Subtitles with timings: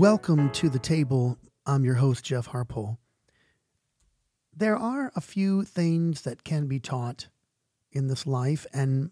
[0.00, 1.36] Welcome to the table.
[1.66, 2.96] I'm your host, Jeff Harpole.
[4.56, 7.28] There are a few things that can be taught
[7.92, 9.10] in this life, and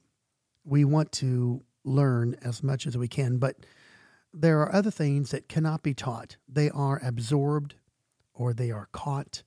[0.65, 3.57] we want to learn as much as we can, but
[4.33, 6.39] there are other things that cannot be taught.
[6.49, 7.75] They are absorbed
[8.33, 9.43] or they are caught.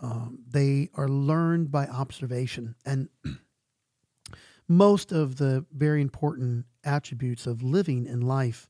[0.00, 2.76] Um, they are learned by observation.
[2.86, 3.08] And
[4.68, 8.68] most of the very important attributes of living in life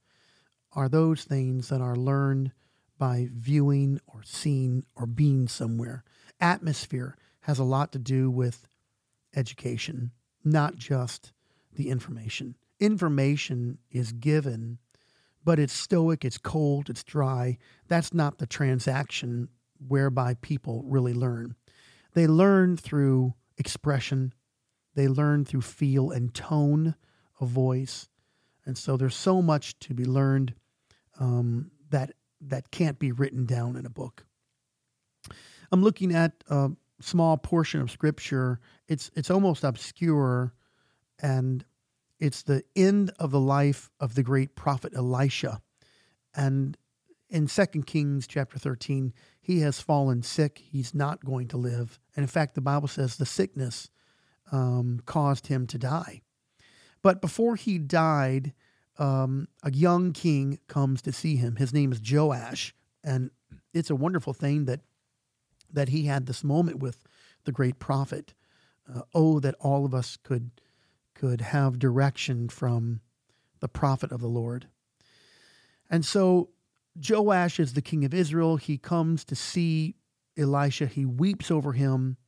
[0.73, 2.53] are those things that are learned
[2.99, 6.05] by viewing or seeing or being somewhere.
[6.41, 8.69] Atmosphere has a lot to do with
[9.35, 10.11] education,
[10.45, 11.33] not just
[11.75, 12.57] the information.
[12.81, 14.79] Information is given,
[15.45, 17.57] but it's stoic, it's cold, it's dry.
[17.87, 19.49] That's not the transaction
[19.87, 21.55] whereby people really learn.
[22.15, 24.35] They learn through expression,
[24.95, 26.97] they learn through feel and tone
[27.41, 28.09] of voice.
[28.69, 30.53] And so there's so much to be learned
[31.19, 34.27] um, that that can't be written down in a book.
[35.73, 38.61] I'm looking at a small portion of scripture.
[38.87, 40.53] It's it's almost obscure,
[41.19, 41.65] and
[42.21, 45.63] it's the end of the life of the great prophet Elisha.
[46.35, 46.77] And
[47.31, 50.63] in 2 Kings chapter 13, he has fallen sick.
[50.71, 51.99] He's not going to live.
[52.15, 53.89] And in fact, the Bible says the sickness
[54.53, 56.21] um, caused him to die.
[57.03, 58.53] But before he died,
[58.99, 61.57] um, a young king comes to see him.
[61.57, 62.75] His name is Joash.
[63.05, 63.31] And
[63.73, 64.81] it's a wonderful thing that,
[65.73, 67.05] that he had this moment with
[67.45, 68.35] the great prophet.
[68.93, 70.51] Uh, oh, that all of us could
[71.19, 73.01] could have direction from
[73.59, 74.69] the prophet of the Lord.
[75.91, 76.51] And so
[76.97, 78.57] Joash is the king of Israel.
[78.57, 79.97] He comes to see
[80.37, 80.87] Elisha.
[80.87, 82.19] He weeps over him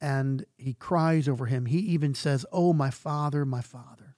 [0.00, 1.66] and he cries over him.
[1.66, 4.16] He even says, Oh, my father, my father.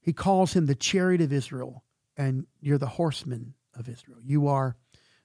[0.00, 1.84] He calls him the chariot of Israel,
[2.16, 4.18] and you're the horseman of Israel.
[4.22, 4.76] You are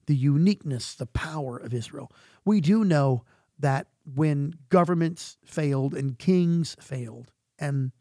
[0.05, 2.11] the uniqueness, the power of Israel.
[2.43, 3.23] We do know
[3.57, 7.91] that when governments failed and kings failed, and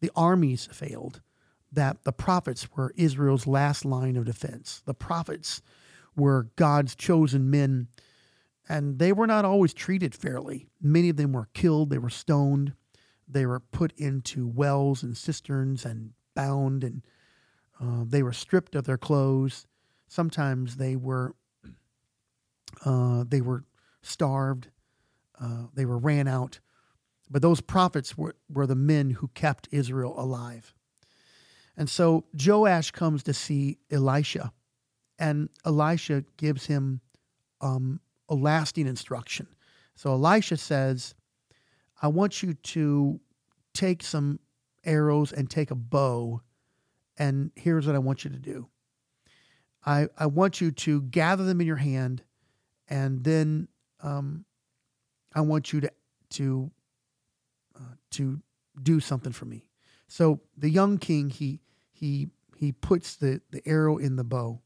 [0.00, 1.20] the armies failed,
[1.72, 4.82] that the prophets were Israel's last line of defense.
[4.84, 5.62] The prophets
[6.16, 7.88] were God's chosen men,
[8.70, 10.68] and they were not always treated fairly.
[10.80, 12.72] Many of them were killed, they were stoned,
[13.26, 17.02] they were put into wells and cisterns and bound, and
[17.80, 19.66] uh, they were stripped of their clothes.
[20.06, 21.34] Sometimes they were
[22.84, 23.64] uh, they were
[24.02, 24.68] starved.
[25.40, 26.60] Uh, they were ran out.
[27.28, 30.74] But those prophets were, were the men who kept Israel alive.
[31.76, 34.52] And so Joash comes to see Elisha,
[35.18, 37.00] and Elisha gives him
[37.60, 39.48] um, a lasting instruction.
[39.96, 41.14] So Elisha says,
[42.00, 43.20] I want you to
[43.74, 44.38] take some
[44.84, 46.40] arrows and take a bow,
[47.18, 48.68] and here's what I want you to do.
[49.84, 52.22] I, I want you to gather them in your hand,
[52.88, 53.68] and then
[54.02, 54.44] um,
[55.34, 55.90] I want you to,
[56.30, 56.70] to
[57.76, 58.40] uh, to
[58.82, 59.64] do something for me.
[60.08, 61.60] So the young king he
[61.92, 64.60] he he puts the the arrow in the bow,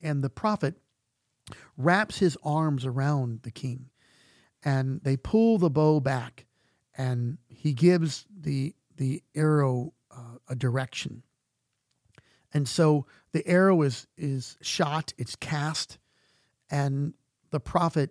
[0.00, 0.76] and the prophet
[1.76, 3.90] wraps his arms around the king,
[4.64, 6.46] and they pull the bow back,
[6.96, 11.22] and he gives the the arrow uh, a direction.
[12.52, 15.98] And so the arrow is is shot, it's cast,
[16.70, 17.14] and
[17.50, 18.10] the prophet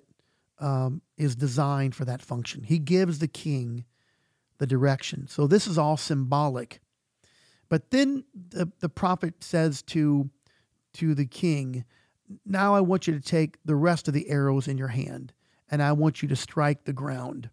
[0.60, 2.64] um, is designed for that function.
[2.64, 3.86] He gives the king
[4.60, 5.28] the direction.
[5.28, 6.82] So this is all symbolic.
[7.70, 10.30] But then the, the prophet says to,
[10.94, 11.86] to the king,
[12.46, 15.34] Now I want you to take the rest of the arrows in your hand,
[15.70, 17.50] and I want you to strike the ground.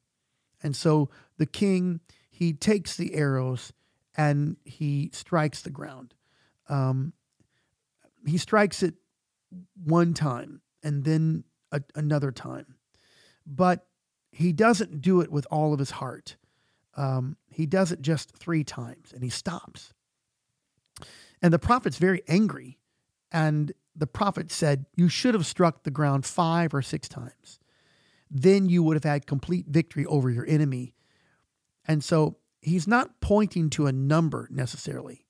[0.62, 2.00] And so the king,
[2.30, 3.72] he takes the arrows
[4.16, 6.14] and he strikes the ground.
[6.68, 7.12] Um,
[8.26, 8.94] he strikes it
[9.84, 12.76] one time and then a, another time
[13.46, 13.86] but
[14.32, 16.36] he doesn't do it with all of his heart.
[16.96, 19.94] Um, he does it just three times and he stops.
[21.40, 22.78] And the prophet's very angry.
[23.32, 27.58] And the prophet said, You should have struck the ground five or six times.
[28.30, 30.94] Then you would have had complete victory over your enemy.
[31.86, 35.24] And so he's not pointing to a number necessarily,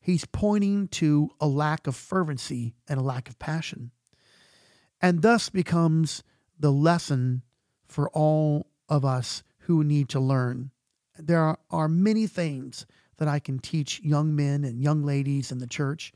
[0.00, 3.92] he's pointing to a lack of fervency and a lack of passion.
[5.00, 6.22] And thus becomes
[6.58, 7.42] the lesson
[7.86, 10.70] for all of us who need to learn.
[11.18, 12.86] There are, many things
[13.18, 16.12] that I can teach young men and young ladies in the church.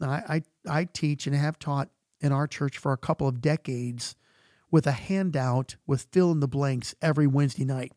[0.00, 1.90] I, I, I teach and have taught
[2.20, 4.16] in our church for a couple of decades
[4.70, 7.92] with a handout with fill in the blanks every Wednesday night.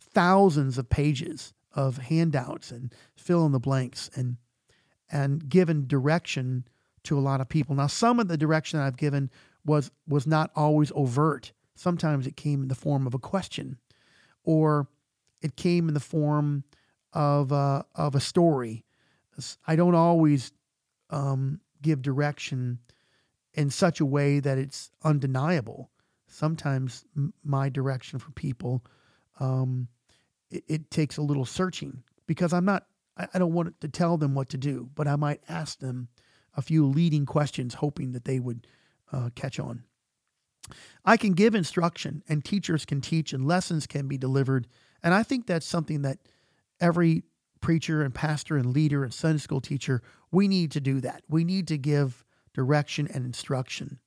[0.00, 4.36] Thousands of pages of handouts and fill in the blanks and
[5.10, 6.66] and given direction
[7.04, 7.74] to a lot of people.
[7.74, 9.30] Now, some of the direction I've given
[9.64, 11.52] was was not always overt.
[11.74, 13.78] Sometimes it came in the form of a question,
[14.42, 14.88] or
[15.40, 16.64] it came in the form
[17.12, 18.84] of a, of a story.
[19.66, 20.52] I don't always
[21.10, 22.78] um, give direction
[23.54, 25.90] in such a way that it's undeniable.
[26.26, 28.84] Sometimes m- my direction for people,
[29.40, 29.88] um,
[30.50, 32.86] it, it, takes a little searching because I'm not.
[33.16, 36.08] I, I don't want to tell them what to do, but I might ask them
[36.56, 38.66] a few leading questions, hoping that they would
[39.12, 39.84] uh, catch on.
[41.04, 44.66] I can give instruction, and teachers can teach, and lessons can be delivered.
[45.02, 46.18] And I think that's something that
[46.80, 47.22] every
[47.60, 51.22] preacher and pastor and leader and Sunday school teacher, we need to do that.
[51.28, 53.98] We need to give direction and instruction.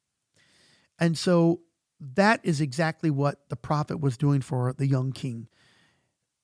[1.00, 1.62] And so
[2.00, 5.47] that is exactly what the prophet was doing for the young king.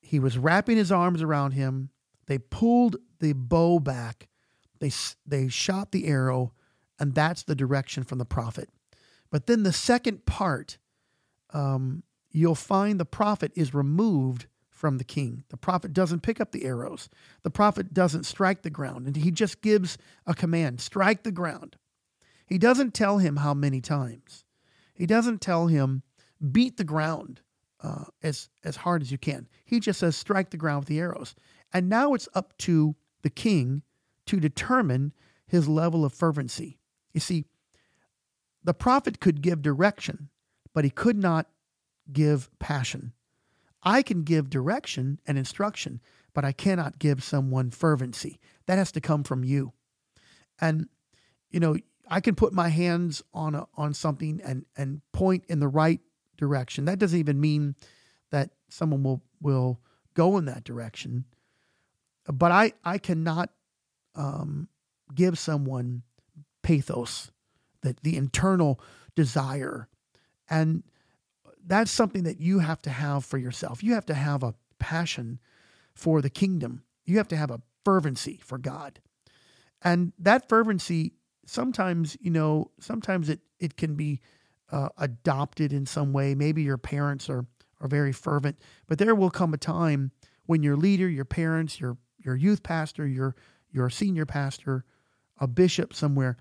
[0.01, 1.89] He was wrapping his arms around him.
[2.27, 4.29] They pulled the bow back.
[4.79, 4.91] They
[5.25, 6.53] they shot the arrow,
[6.99, 8.69] and that's the direction from the prophet.
[9.31, 10.77] But then the second part,
[11.51, 14.47] um, you'll find the prophet is removed
[14.77, 15.43] from the king.
[15.49, 17.09] The prophet doesn't pick up the arrows.
[17.41, 21.77] The prophet doesn't strike the ground, and he just gives a command strike the ground.
[22.45, 24.45] He doesn't tell him how many times.
[24.93, 26.03] He doesn't tell him
[26.51, 27.41] beat the ground
[27.81, 29.47] uh, as as hard as you can.
[29.65, 31.35] He just says strike the ground with the arrows.
[31.73, 33.81] And now it's up to the king
[34.27, 35.13] to determine
[35.47, 36.77] his level of fervency.
[37.13, 37.45] You see,
[38.63, 40.29] the prophet could give direction,
[40.73, 41.47] but he could not
[42.11, 43.13] give passion.
[43.83, 46.01] I can give direction and instruction,
[46.33, 48.39] but I cannot give someone fervency.
[48.65, 49.73] That has to come from you.
[50.59, 50.87] And
[51.49, 51.77] you know,
[52.09, 56.01] I can put my hands on a, on something and and point in the right
[56.37, 56.85] direction.
[56.85, 57.75] That doesn't even mean
[58.31, 59.79] that someone will will
[60.13, 61.25] go in that direction.
[62.25, 63.51] But I I cannot
[64.15, 64.67] um,
[65.13, 66.03] give someone
[66.63, 67.31] pathos,
[67.81, 68.81] that the internal
[69.15, 69.87] desire,
[70.49, 70.83] and
[71.67, 73.83] that's something that you have to have for yourself.
[73.83, 75.39] You have to have a passion
[75.93, 76.83] for the kingdom.
[77.05, 78.99] You have to have a fervency for God.
[79.81, 81.13] And that fervency
[81.45, 84.21] sometimes, you know, sometimes it it can be
[84.71, 86.35] uh, adopted in some way.
[86.35, 87.45] Maybe your parents are
[87.79, 90.11] are very fervent, but there will come a time
[90.45, 93.35] when your leader, your parents, your your youth pastor, your
[93.71, 94.85] your senior pastor,
[95.39, 96.37] a bishop somewhere,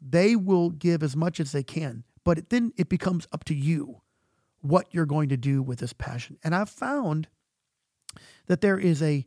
[0.00, 3.54] they will give as much as they can, but it, then it becomes up to
[3.54, 4.02] you
[4.60, 6.38] what you're going to do with this passion.
[6.42, 7.28] And I've found
[8.46, 9.24] that there is a,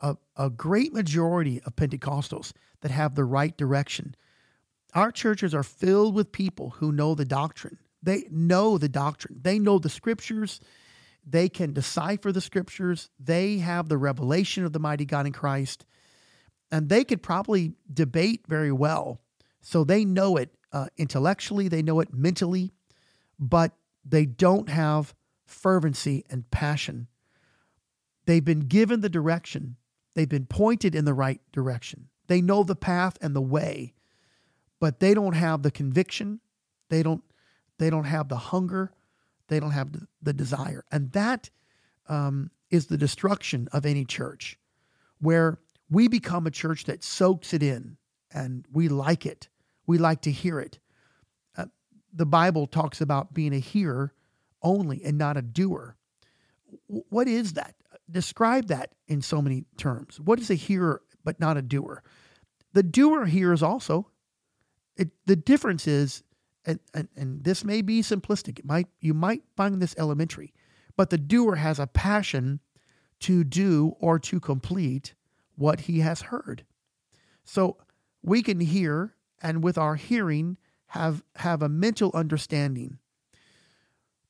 [0.00, 4.14] a, a great majority of Pentecostals that have the right direction.
[4.94, 7.78] Our churches are filled with people who know the doctrine.
[8.02, 9.40] They know the doctrine.
[9.42, 10.60] They know the scriptures.
[11.26, 13.08] They can decipher the scriptures.
[13.18, 15.86] They have the revelation of the mighty God in Christ.
[16.70, 19.20] And they could probably debate very well.
[19.62, 22.72] So they know it uh, intellectually, they know it mentally,
[23.38, 23.72] but
[24.04, 25.14] they don't have
[25.46, 27.08] fervency and passion.
[28.26, 29.76] They've been given the direction,
[30.14, 32.08] they've been pointed in the right direction.
[32.26, 33.94] They know the path and the way,
[34.80, 36.40] but they don't have the conviction.
[36.88, 37.22] They don't
[37.78, 38.92] they don't have the hunger.
[39.48, 39.90] They don't have
[40.22, 40.84] the, desire.
[40.90, 41.50] And that
[42.08, 44.58] um, is the destruction of any church,
[45.18, 45.58] where
[45.90, 47.96] we become a church that soaks it in
[48.32, 49.48] and we like it.
[49.86, 50.78] We like to hear it
[52.14, 54.14] the Bible talks about being a hearer
[54.62, 55.96] only and not a doer.
[56.86, 57.74] What is that?
[58.10, 60.20] Describe that in so many terms.
[60.20, 62.02] What is a hearer but not a doer?
[62.72, 64.10] The doer hears also.
[64.96, 66.22] It, the difference is,
[66.64, 68.58] and, and, and this may be simplistic.
[68.58, 70.52] It might you might find this elementary,
[70.96, 72.60] but the doer has a passion
[73.20, 75.14] to do or to complete
[75.56, 76.64] what he has heard.
[77.44, 77.78] So
[78.22, 80.56] we can hear, and with our hearing,
[80.88, 82.98] have have a mental understanding.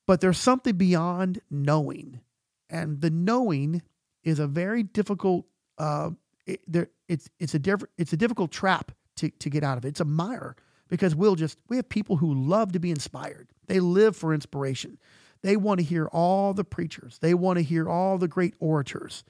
[0.06, 2.20] But there's something beyond knowing,
[2.68, 3.82] and the knowing
[4.22, 5.46] is a very difficult.
[5.78, 6.10] Uh,
[6.46, 9.84] it, there, it's it's a different it's a difficult trap to to get out of.
[9.84, 9.88] It.
[9.88, 10.56] It's a mire
[10.88, 13.48] because we'll just we have people who love to be inspired.
[13.66, 14.98] They live for inspiration.
[15.42, 17.18] They want to hear all the preachers.
[17.18, 19.24] They want to hear all the great orators.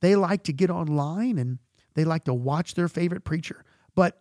[0.00, 1.58] They like to get online and
[1.94, 3.64] they like to watch their favorite preacher.
[3.94, 4.20] But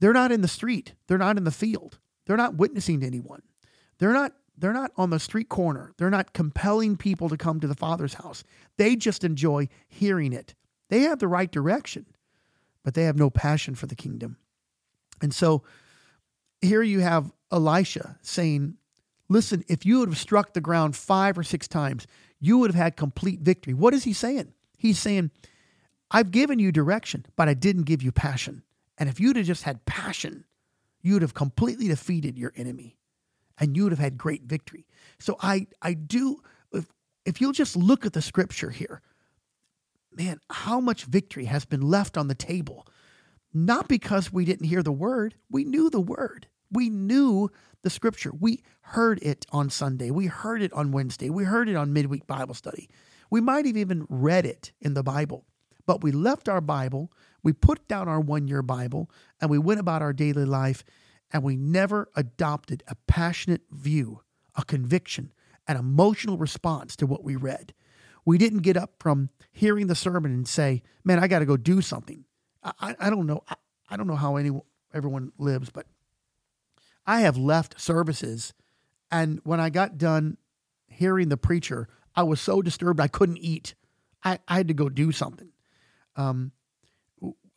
[0.00, 0.94] they're not in the street.
[1.06, 1.98] They're not in the field.
[2.26, 3.42] They're not witnessing to anyone.
[3.98, 5.92] They're not they're not on the street corner.
[5.98, 8.42] They're not compelling people to come to the Father's house.
[8.76, 10.56] They just enjoy hearing it.
[10.90, 12.06] They have the right direction,
[12.82, 14.36] but they have no passion for the kingdom.
[15.22, 15.62] And so
[16.60, 18.74] here you have Elisha saying,
[19.28, 22.06] Listen, if you would have struck the ground five or six times,
[22.40, 23.74] you would have had complete victory.
[23.74, 24.54] What is he saying?
[24.78, 25.30] He's saying,
[26.10, 28.62] I've given you direction, but I didn't give you passion.
[28.98, 30.44] And if you'd have just had passion,
[31.00, 32.98] you'd have completely defeated your enemy
[33.58, 34.86] and you would have had great victory.
[35.18, 36.86] So I I do if
[37.24, 39.02] if you'll just look at the scripture here,
[40.12, 42.86] man, how much victory has been left on the table.
[43.54, 46.48] Not because we didn't hear the word, we knew the word.
[46.70, 47.50] We knew
[47.82, 48.30] the scripture.
[48.38, 50.10] We heard it on Sunday.
[50.10, 51.30] We heard it on Wednesday.
[51.30, 52.90] We heard it on midweek Bible study.
[53.30, 55.46] We might have even read it in the Bible.
[55.86, 57.10] But we left our Bible,
[57.42, 60.84] we put down our one year Bible, and we went about our daily life
[61.32, 64.22] and we never adopted a passionate view,
[64.56, 65.32] a conviction,
[65.66, 67.74] an emotional response to what we read.
[68.24, 71.56] We didn't get up from hearing the sermon and say, "Man, I got to go
[71.56, 72.24] do something."
[72.62, 73.42] I, I don't know.
[73.48, 73.56] I,
[73.88, 75.86] I don't know how anyone everyone lives, but
[77.06, 78.52] I have left services,
[79.10, 80.38] and when I got done
[80.86, 83.74] hearing the preacher, I was so disturbed I couldn't eat.
[84.24, 85.50] I, I had to go do something.
[86.16, 86.52] Um,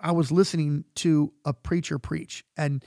[0.02, 2.84] I was listening to a preacher preach, and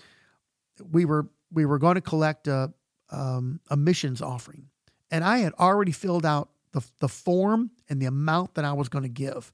[0.91, 2.73] we were we were going to collect a
[3.11, 4.69] um, a missions offering,
[5.11, 8.89] and I had already filled out the the form and the amount that I was
[8.89, 9.53] going to give.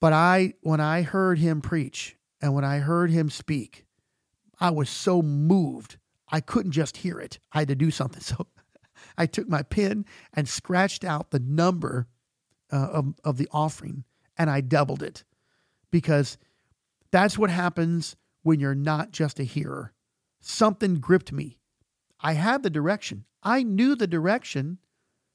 [0.00, 3.86] But I when I heard him preach and when I heard him speak,
[4.60, 5.96] I was so moved
[6.28, 7.38] I couldn't just hear it.
[7.52, 8.22] I had to do something.
[8.36, 8.46] So
[9.18, 12.06] I took my pen and scratched out the number
[12.72, 14.04] uh, of, of the offering
[14.36, 15.22] and I doubled it
[15.90, 16.38] because
[17.10, 19.92] that's what happens when you're not just a hearer.
[20.40, 21.58] Something gripped me.
[22.20, 23.24] I had the direction.
[23.42, 24.78] I knew the direction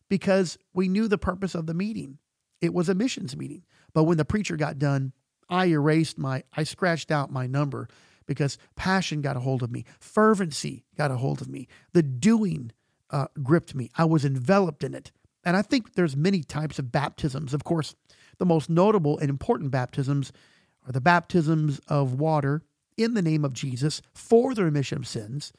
[0.10, 2.18] because we knew the purpose of the meeting.
[2.60, 3.64] It was a missions meeting.
[3.94, 5.14] But when the preacher got done,
[5.50, 7.88] I erased my, I scratched out my number
[8.26, 12.72] because passion got a hold of me, fervency got a hold of me, the doing
[13.10, 13.90] uh, gripped me.
[13.98, 15.12] I was enveloped in it.
[15.44, 17.54] And I think there's many types of baptisms.
[17.54, 17.96] Of course,
[18.42, 20.34] the most notable and important baptisms
[20.88, 22.64] are the baptisms of water
[22.98, 25.54] in the name of Jesus for the remission of sins.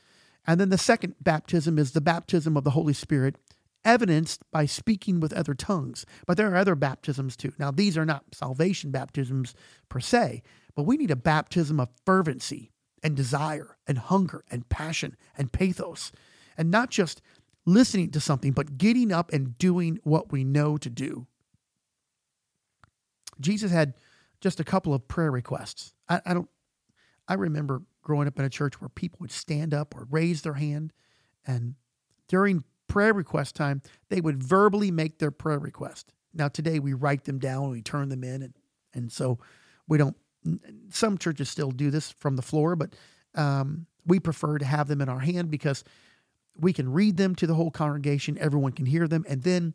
[0.49, 3.37] And then the second baptism is the baptism of the Holy Spirit,
[3.85, 6.05] evidenced by speaking with other tongues.
[6.27, 7.53] But there are other baptisms too.
[7.57, 9.55] Now, these are not salvation baptisms
[9.89, 10.43] per se,
[10.75, 16.11] but we need a baptism of fervency and desire and hunger and passion and pathos,
[16.59, 17.23] and not just
[17.65, 21.29] listening to something, but getting up and doing what we know to do.
[23.41, 23.95] Jesus had
[24.41, 25.95] just a couple of prayer requests.
[26.09, 26.49] I, I don't
[27.29, 30.55] I remember growing up in a church where people would stand up or raise their
[30.55, 30.93] hand,
[31.47, 31.75] and
[32.29, 36.13] during prayer request time, they would verbally make their prayer request.
[36.35, 38.55] Now, today we write them down, and we turn them in, and,
[38.93, 39.39] and so
[39.87, 40.17] we don't,
[40.91, 42.95] some churches still do this from the floor, but
[43.35, 45.85] um, we prefer to have them in our hand because
[46.57, 49.75] we can read them to the whole congregation, everyone can hear them, and then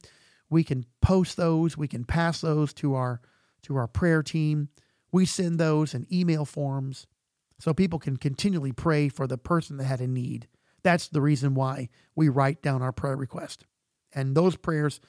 [0.49, 3.21] we can post those, we can pass those to our
[3.67, 4.69] to our prayer team.
[5.11, 7.05] We send those in email forms
[7.59, 10.47] so people can continually pray for the person that had a need.
[10.83, 13.65] That's the reason why we write down our prayer request.
[14.13, 14.99] And those prayers,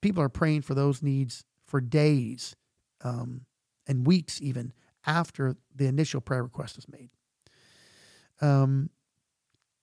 [0.00, 2.56] people are praying for those needs for days
[3.02, 3.42] um,
[3.86, 4.72] and weeks even
[5.06, 7.10] after the initial prayer request is made.
[8.40, 8.90] Um,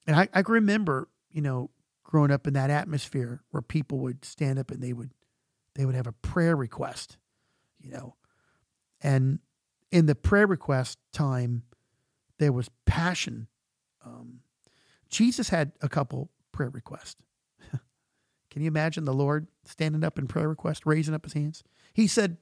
[0.07, 1.69] and I, I remember, you know,
[2.03, 5.11] growing up in that atmosphere where people would stand up and they would
[5.75, 7.17] they would have a prayer request,
[7.79, 8.15] you know,
[9.03, 9.39] and
[9.91, 11.63] in the prayer request time,
[12.39, 13.47] there was passion.
[14.03, 14.39] Um,
[15.09, 17.21] Jesus had a couple prayer requests.
[18.49, 21.63] Can you imagine the Lord standing up in prayer request, raising up his hands?
[21.93, 22.37] He said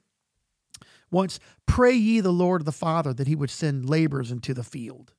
[1.12, 5.14] once, Pray ye the Lord the Father that he would send laborers into the field.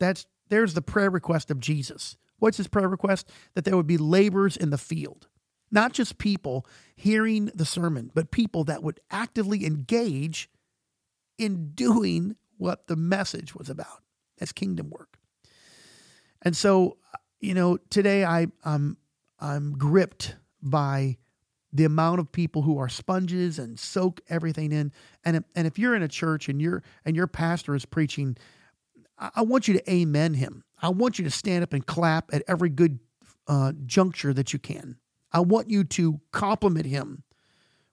[0.00, 2.16] That's there's the prayer request of Jesus.
[2.40, 3.30] What's his prayer request?
[3.54, 5.28] That there would be laborers in the field.
[5.70, 10.50] Not just people hearing the sermon, but people that would actively engage
[11.40, 14.02] in doing what the message was about.
[14.38, 15.18] That's kingdom work.
[16.42, 16.98] And so,
[17.40, 18.98] you know, today I, I'm
[19.38, 21.16] I'm gripped by
[21.72, 24.92] the amount of people who are sponges and soak everything in.
[25.24, 28.36] And and if you're in a church and your and your pastor is preaching,
[29.18, 30.64] I, I want you to amen him.
[30.82, 32.98] I want you to stand up and clap at every good
[33.48, 34.96] uh, juncture that you can.
[35.32, 37.22] I want you to compliment him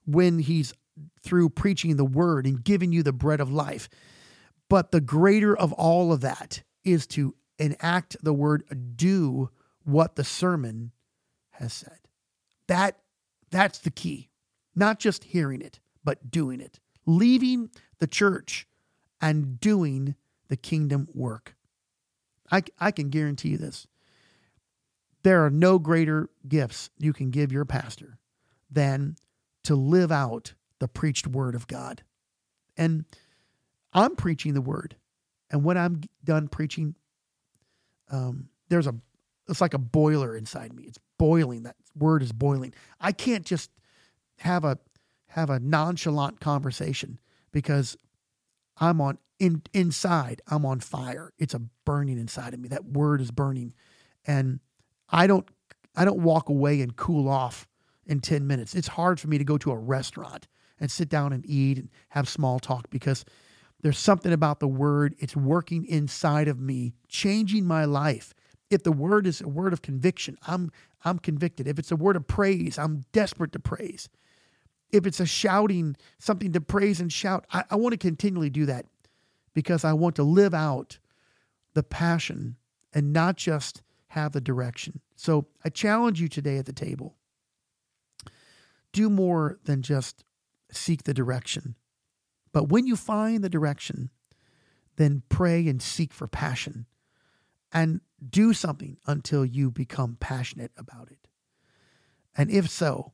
[0.06, 0.74] when he's
[1.22, 3.88] through preaching the word and giving you the bread of life.
[4.68, 9.50] But the greater of all of that is to enact the word do
[9.84, 10.92] what the sermon
[11.50, 11.98] has said.
[12.66, 12.98] That
[13.50, 14.30] that's the key.
[14.76, 16.78] Not just hearing it, but doing it.
[17.06, 18.66] Leaving the church
[19.20, 20.14] and doing
[20.48, 21.56] the kingdom work.
[22.50, 23.86] I, I can guarantee you this.
[25.22, 28.18] There are no greater gifts you can give your pastor
[28.70, 29.16] than
[29.64, 32.02] to live out the preached word of God.
[32.76, 33.04] And
[33.92, 34.96] I'm preaching the word.
[35.50, 36.94] And when I'm done preaching,
[38.10, 38.94] um, there's a
[39.48, 40.84] it's like a boiler inside me.
[40.84, 41.62] It's boiling.
[41.62, 42.74] That word is boiling.
[43.00, 43.70] I can't just
[44.38, 44.78] have a
[45.28, 47.18] have a nonchalant conversation
[47.50, 47.96] because
[48.76, 50.42] I'm on in inside.
[50.48, 51.32] I'm on fire.
[51.38, 52.68] It's a burning inside of me.
[52.68, 53.74] That word is burning,
[54.26, 54.60] and
[55.08, 55.48] I don't
[55.96, 57.66] I don't walk away and cool off
[58.08, 58.74] in 10 minutes.
[58.74, 60.48] It's hard for me to go to a restaurant
[60.80, 63.24] and sit down and eat and have small talk because
[63.82, 65.14] there's something about the word.
[65.18, 68.34] It's working inside of me, changing my life.
[68.70, 70.72] If the word is a word of conviction, I'm
[71.04, 71.68] I'm convicted.
[71.68, 74.08] If it's a word of praise, I'm desperate to praise.
[74.90, 78.66] If it's a shouting, something to praise and shout, I, I want to continually do
[78.66, 78.86] that
[79.54, 80.98] because I want to live out
[81.74, 82.56] the passion
[82.92, 85.00] and not just have the direction.
[85.14, 87.17] So I challenge you today at the table.
[88.92, 90.24] Do more than just
[90.70, 91.76] seek the direction.
[92.52, 94.10] But when you find the direction,
[94.96, 96.86] then pray and seek for passion
[97.72, 101.28] and do something until you become passionate about it.
[102.36, 103.12] And if so,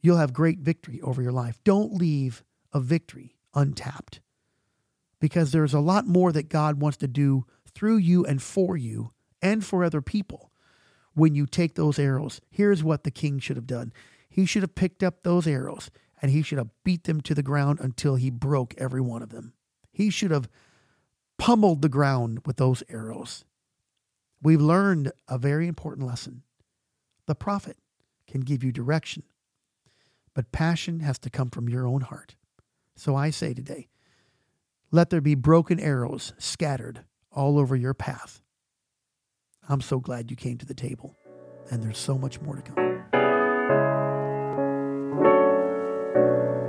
[0.00, 1.58] you'll have great victory over your life.
[1.64, 4.20] Don't leave a victory untapped
[5.20, 7.44] because there's a lot more that God wants to do
[7.74, 10.52] through you and for you and for other people
[11.14, 12.40] when you take those arrows.
[12.50, 13.92] Here's what the king should have done
[14.38, 15.90] he should have picked up those arrows
[16.22, 19.30] and he should have beat them to the ground until he broke every one of
[19.30, 19.52] them.
[19.90, 20.48] He should have
[21.38, 23.44] pummeled the ground with those arrows.
[24.40, 26.44] We've learned a very important lesson.
[27.26, 27.78] The prophet
[28.28, 29.24] can give you direction,
[30.34, 32.36] but passion has to come from your own heart.
[32.94, 33.88] So I say today,
[34.92, 37.02] let there be broken arrows scattered
[37.32, 38.40] all over your path.
[39.68, 41.16] I'm so glad you came to the table,
[41.72, 42.97] and there's so much more to come.
[46.14, 46.67] Thank you.